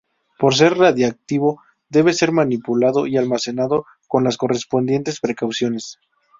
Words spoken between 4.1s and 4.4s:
las